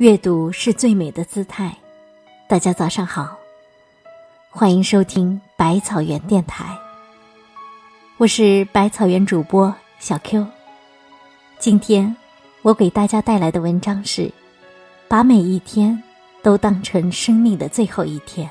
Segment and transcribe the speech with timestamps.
[0.00, 1.76] 阅读是最美的姿态。
[2.48, 3.36] 大家早上好，
[4.48, 6.74] 欢迎收听百草园电台。
[8.16, 10.46] 我是百草园主播小 Q。
[11.58, 12.16] 今天
[12.62, 14.32] 我给大家带来的文章是：
[15.06, 16.02] 把每一天
[16.42, 18.48] 都当成生命的最后一天。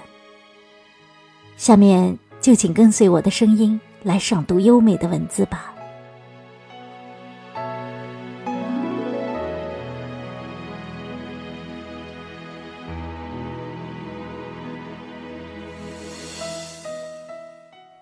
[1.57, 5.73] 下面就请跟随我的声音来赏读优美的文字吧。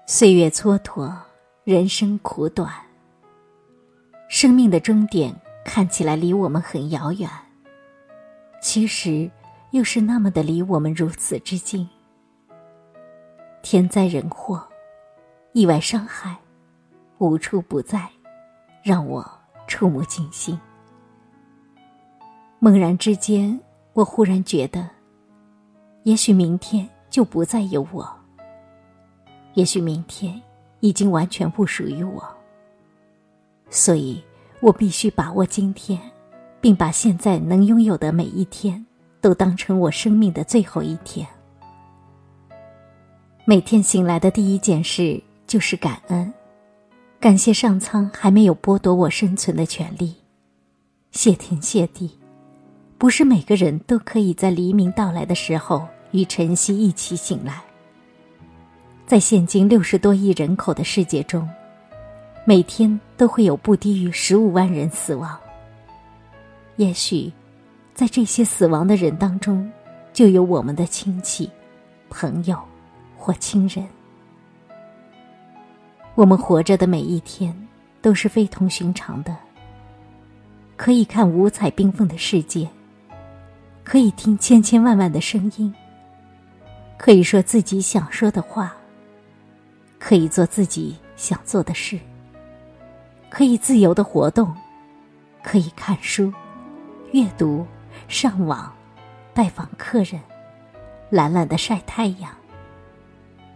[0.09, 1.13] 岁月蹉跎，
[1.65, 2.73] 人生苦短。
[4.29, 7.29] 生命的终点看起来离我们很遥远，
[8.61, 9.29] 其实
[9.71, 11.85] 又是那么的离我们如此之近。
[13.61, 14.65] 天灾人祸、
[15.51, 16.37] 意外伤害，
[17.17, 18.09] 无处不在，
[18.81, 19.29] 让我
[19.67, 20.57] 触目惊心。
[22.59, 23.59] 猛然之间，
[23.91, 24.89] 我忽然觉得，
[26.03, 28.16] 也许明天就不再有我。
[29.57, 30.39] 也许明天
[30.81, 32.23] 已经完全不属于我，
[33.71, 34.21] 所以
[34.59, 35.99] 我必须把握今天，
[36.61, 38.85] 并把现在能拥有的每一天
[39.19, 41.27] 都当成我生命的最后一天。
[43.45, 46.31] 每天醒来的第一件事就是感恩，
[47.19, 50.13] 感谢上苍还没有剥夺我生存的权利，
[51.09, 52.15] 谢天谢地，
[52.99, 57.63] 不是每个人都可以在黎明到来的时候与晨曦一起醒来。
[59.07, 61.47] 在现今六十多亿人口的世界中，
[62.43, 65.39] 每天都会有不低于十五万人死亡。
[66.75, 67.31] 也许，
[67.93, 69.71] 在这些死亡的人当中，
[70.11, 71.49] 就有我们的亲戚、
[72.09, 72.59] 朋友
[73.15, 73.87] 或亲人。
[76.13, 77.55] 我们活着的每一天
[78.01, 79.33] 都是非同寻常的，
[80.75, 82.67] 可以看五彩缤纷的世界，
[83.85, 85.73] 可以听千千万万的声音，
[86.97, 88.75] 可以说自己想说的话。
[90.07, 91.99] 可以做自己想做的事，
[93.29, 94.55] 可以自由的活动，
[95.43, 96.31] 可以看书、
[97.11, 97.67] 阅读、
[98.07, 98.73] 上网、
[99.33, 100.11] 拜访客人、
[101.09, 102.31] 懒懒的晒太阳，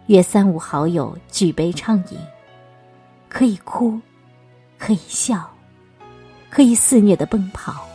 [0.08, 2.20] 约三五好友举杯畅饮，
[3.30, 3.98] 可以哭，
[4.78, 5.50] 可以笑，
[6.50, 7.88] 可以肆虐的奔跑，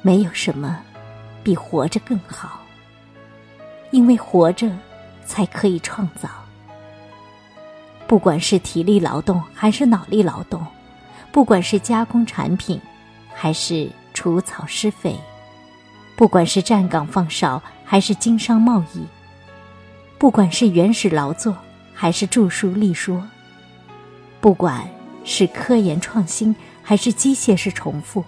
[0.00, 0.82] 没有什么
[1.44, 2.62] 比活着更好，
[3.90, 4.66] 因为活着。
[5.26, 6.28] 才可以创造。
[8.06, 10.64] 不管是体力劳动还是脑力劳动，
[11.32, 12.80] 不管是加工产品，
[13.34, 15.18] 还是除草施肥，
[16.16, 19.04] 不管是站岗放哨还是经商贸易，
[20.18, 21.54] 不管是原始劳作
[21.92, 23.26] 还是著书立说，
[24.40, 24.88] 不管
[25.24, 28.24] 是科研创新还是机械式重复，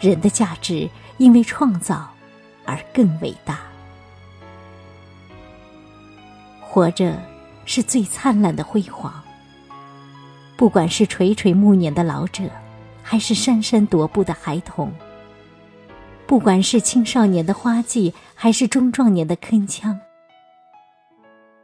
[0.00, 0.88] 人的价值
[1.18, 2.08] 因为创造
[2.64, 3.67] 而更伟大。
[6.70, 7.18] 活着
[7.64, 9.10] 是最灿烂的辉煌。
[10.54, 12.44] 不管是垂垂暮年的老者，
[13.02, 14.90] 还是姗姗踱步的孩童；
[16.26, 19.96] 不管是青少年的花季，还是中壮年的铿锵；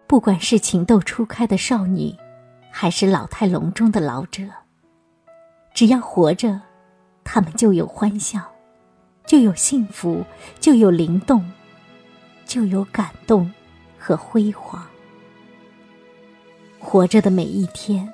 [0.06, 2.14] 不管是情窦初开的少女，
[2.70, 4.43] 还是老态龙钟的老者，
[5.75, 6.59] 只要活着，
[7.25, 8.41] 他们就有欢笑，
[9.26, 10.25] 就有幸福，
[10.60, 11.44] 就有灵动，
[12.47, 13.53] 就有感动
[13.98, 14.82] 和辉煌。
[16.94, 18.09] 活着的每一天，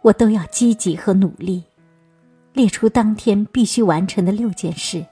[0.00, 1.62] 我都要积极和努力，
[2.54, 5.04] 列出当天必须完成的六件事，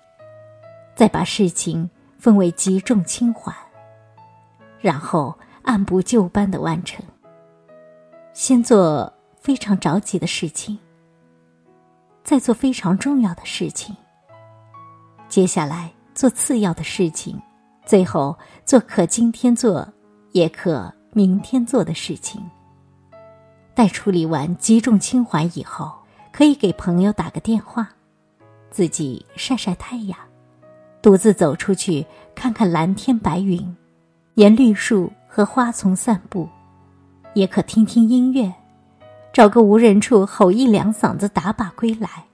[0.94, 3.54] 再把事情分为急重轻缓，
[4.80, 7.04] 然后按部就班的完成。
[8.32, 10.78] 先做非常着急的事情，
[12.24, 13.94] 再做非常重要的事情，
[15.28, 17.38] 接下来做次要的事情，
[17.84, 18.34] 最后
[18.64, 19.86] 做可今天做
[20.32, 22.42] 也可明天做的事情。
[23.78, 25.92] 待处理完积重轻缓以后，
[26.32, 27.88] 可以给朋友打个电话，
[28.72, 30.18] 自己晒晒太阳，
[31.00, 32.04] 独自走出去
[32.34, 33.76] 看看蓝天白云，
[34.34, 36.48] 沿绿树和花丛散步，
[37.34, 38.52] 也可听听音乐，
[39.32, 42.24] 找个无人处吼一两嗓子打靶归来，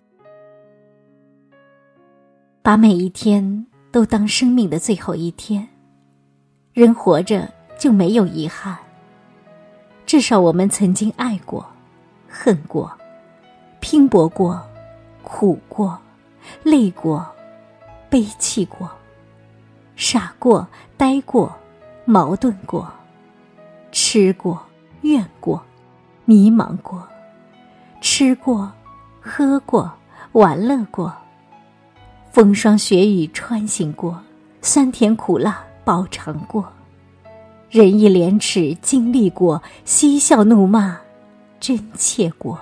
[2.63, 5.69] 把每一天都当生命的最后一天。
[6.73, 8.79] 人活着就没有遗憾。
[10.07, 11.67] 至少我们曾经爱过、
[12.29, 12.91] 恨过、
[13.81, 14.63] 拼搏过、
[15.23, 15.99] 苦过、
[16.63, 17.27] 累过、
[18.09, 18.91] 悲泣过、
[19.97, 20.67] 傻过、
[20.97, 21.53] 呆过、
[22.05, 22.89] 矛盾过、
[23.91, 24.61] 吃过、
[25.01, 25.63] 怨过、
[26.25, 27.03] 迷茫过、
[28.01, 28.71] 吃过、
[29.21, 29.91] 喝过、
[30.33, 31.13] 玩乐过、
[32.31, 34.21] 风霜雪雨穿行过，
[34.61, 36.71] 酸甜苦辣饱尝过，
[37.75, 40.97] 仁义廉耻经历过，嬉笑怒骂
[41.59, 42.57] 真切过。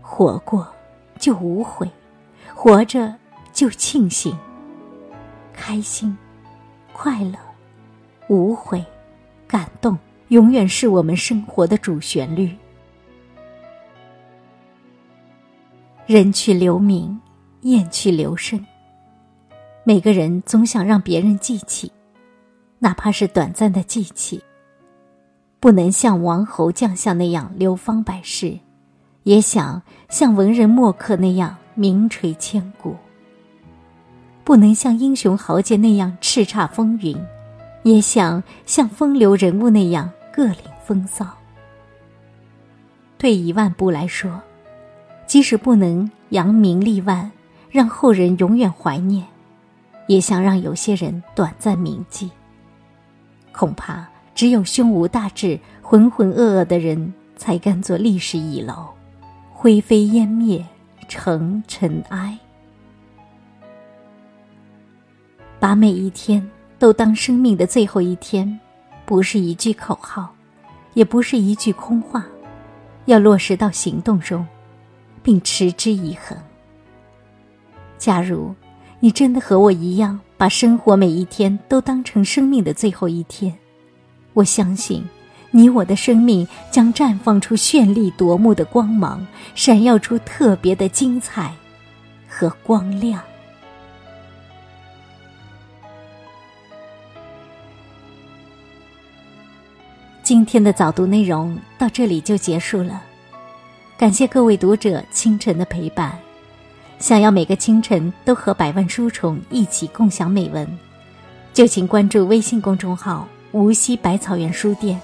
[0.00, 0.72] 活过
[1.18, 1.90] 就无悔，
[2.54, 3.12] 活着
[3.52, 4.38] 就庆幸，
[5.52, 6.16] 开心、
[6.92, 7.36] 快乐、
[8.28, 8.84] 无悔、
[9.48, 9.98] 感动，
[10.28, 12.56] 永远是我们生活的主旋律。
[16.06, 17.20] 人去留名，
[17.62, 18.64] 雁去留声。
[19.82, 21.90] 每个人总想让别人记起，
[22.86, 24.40] 哪怕是短暂的记起。
[25.58, 28.60] 不能像王侯将相那样流芳百世，
[29.24, 32.94] 也想像文人墨客那样名垂千古。
[34.44, 37.20] 不能像英雄豪杰那样叱咤风云，
[37.82, 41.26] 也想像风流人物那样各领风骚。
[43.18, 44.40] 退一万步来说。
[45.26, 47.32] 即使不能扬名立万，
[47.68, 49.26] 让后人永远怀念，
[50.06, 52.30] 也想让有些人短暂铭记。
[53.56, 58.88] 恐怕只有胸无大志、浑浑噩噩的人，才甘做历史遗楼，
[59.50, 60.62] 灰飞烟灭
[61.08, 62.38] 成尘埃。
[65.58, 66.46] 把每一天
[66.78, 68.60] 都当生命的最后一天，
[69.06, 70.28] 不是一句口号，
[70.92, 72.26] 也不是一句空话，
[73.06, 74.46] 要落实到行动中。
[75.22, 76.38] 并持之以恒。
[77.98, 78.54] 假如
[79.00, 83.56] 你真的和我一样，把生活每一天都当成生命的最后一天，
[84.34, 85.02] 我相信，
[85.50, 91.54] 你我的生命将绽放出绚丽夺目的光芒，闪耀出特别的精彩
[92.28, 93.22] 和光亮。
[100.22, 103.02] 今天的早读内容到这里就结束了。
[103.96, 106.25] 感谢各位读者清晨的陪伴。
[106.98, 110.66] 想要每个清晨都和百万书虫一起共享美文，
[111.52, 115.00] 就请关注微信公众号“无锡百草园书店”。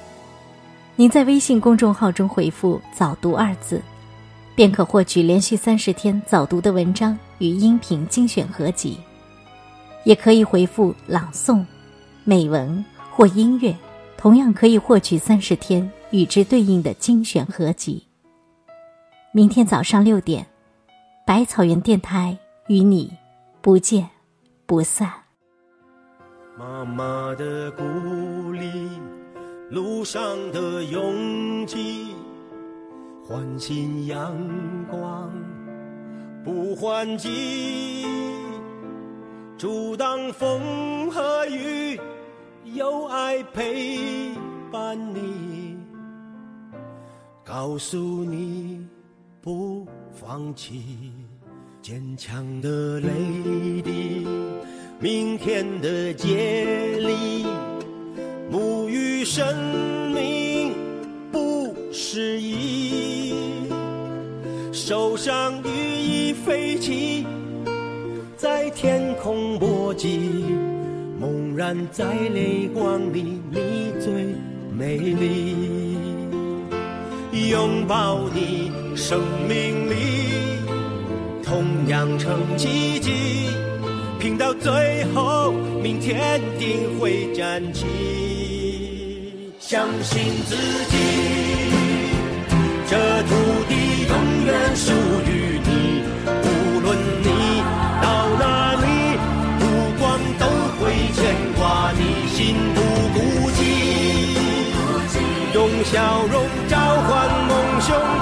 [0.96, 3.80] 您在微信公众号中回复“早读”二字，
[4.54, 8.98] 便可获取连续三十天早读的文章与音频精选合集。
[10.04, 11.64] 也可以回复“朗诵”、
[12.24, 13.76] “美文”或“音乐”，
[14.16, 18.02] 同样可以获取三十天与之对应的精选合集。
[19.30, 20.46] 明天早上六点，
[21.32, 22.36] 百草园电台
[22.66, 23.10] 与你
[23.62, 24.06] 不见
[24.66, 25.10] 不散。
[26.58, 27.82] 妈妈的鼓
[28.52, 28.90] 励，
[29.70, 30.20] 路上
[30.52, 32.14] 的拥挤，
[33.26, 34.36] 唤醒阳
[34.90, 35.32] 光，
[36.44, 38.04] 不换季，
[39.56, 41.98] 阻挡风和雨，
[42.64, 44.34] 有爱陪
[44.70, 45.78] 伴你，
[47.42, 48.86] 告诉你。
[49.42, 50.84] 不放弃，
[51.82, 53.10] 坚强的泪
[53.82, 54.24] 滴，
[55.00, 57.44] 明天的接力，
[58.52, 59.44] 沐浴生
[60.14, 60.72] 命
[61.32, 63.34] 不失意，
[64.70, 67.26] 手上羽翼飞起，
[68.36, 70.44] 在天空搏击，
[71.18, 74.36] 猛然在泪光里，你最
[74.72, 75.56] 美丽。
[77.50, 79.94] 拥抱你生命里，
[81.42, 83.48] 同样成奇迹，
[84.18, 87.86] 拼到最后，明天定会站起。
[89.58, 90.54] 相信自
[90.90, 90.96] 己，
[92.86, 93.34] 这土
[93.68, 93.74] 地
[94.08, 94.14] 永
[94.46, 94.92] 远属
[95.26, 97.26] 于你，无论你
[98.02, 98.06] 到
[98.38, 98.84] 哪里，
[99.58, 99.62] 目
[99.98, 100.44] 光都
[100.78, 100.80] 会
[101.14, 101.20] 牵
[101.56, 102.40] 挂你，心
[102.74, 102.78] 不
[103.14, 103.18] 孤
[103.52, 103.60] 寂，
[105.54, 106.34] 用笑容
[106.68, 107.12] 召唤。
[107.84, 107.90] 雄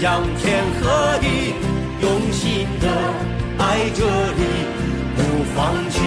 [0.00, 1.52] 滋养天和地，
[2.00, 2.88] 用心的
[3.58, 4.02] 爱这
[4.32, 4.40] 里，
[5.14, 6.00] 不放弃。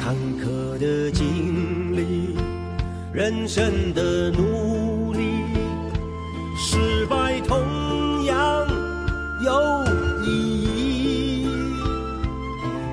[0.00, 2.34] 坎坷的经历
[3.12, 4.95] 人生的路，
[6.76, 7.56] 失败同
[8.26, 8.66] 样
[9.40, 9.82] 有
[10.22, 10.28] 意
[11.40, 11.46] 义，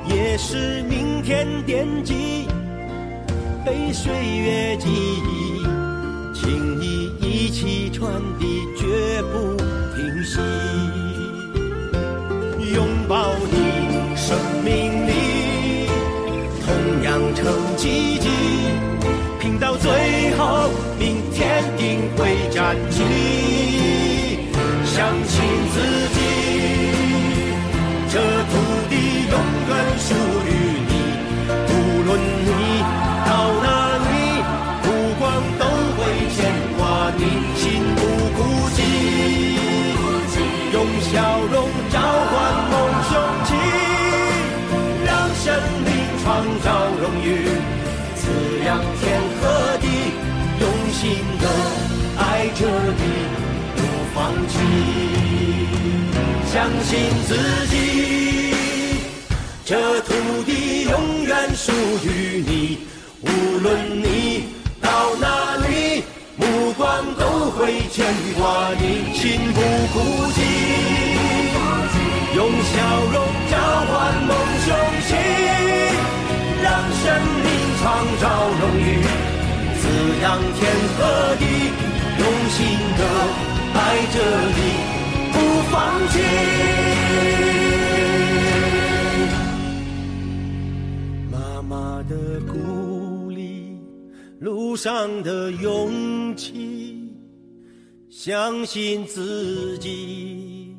[0.08, 2.48] 也是明天惦记，
[3.66, 5.64] 被岁月记忆，
[6.34, 8.10] 情谊一起传
[8.40, 9.58] 递，绝不
[9.98, 10.40] 停息。
[12.74, 15.90] 拥抱你生命里，
[16.66, 18.30] 同样成奇迹。
[19.42, 19.92] 拼到最
[20.38, 22.32] 后，明天定会。
[22.54, 23.02] 站起，
[51.04, 51.46] 心的
[52.18, 53.04] 爱着你，
[53.76, 53.78] 不
[54.16, 54.56] 放弃，
[56.50, 56.92] 相信
[57.28, 57.36] 自
[57.68, 58.56] 己，
[59.66, 60.14] 这土
[60.46, 61.74] 地永远属
[62.06, 62.88] 于你，
[63.20, 63.28] 无
[63.62, 64.46] 论你
[64.80, 66.06] 到哪里，
[66.38, 66.88] 目光
[67.20, 68.06] 都会牵
[68.38, 69.60] 挂你，心不
[69.92, 70.00] 孤
[70.32, 70.40] 寂，
[72.34, 72.80] 用笑
[73.12, 73.16] 容
[73.52, 73.58] 交
[73.92, 73.94] 换
[74.26, 74.32] 梦
[80.34, 80.62] 滋养天
[80.98, 81.02] 和
[81.36, 81.46] 地，
[82.18, 82.66] 用心
[82.98, 83.02] 的
[83.76, 83.78] 爱
[84.14, 84.18] 着
[84.50, 84.60] 你，
[85.32, 85.36] 不
[85.70, 85.72] 放
[86.10, 86.14] 弃。
[91.32, 92.12] 妈妈的
[92.52, 93.78] 鼓励，
[94.40, 97.16] 路上的勇气，
[98.10, 100.76] 相信自己，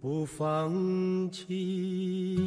[0.00, 2.38] 不放弃。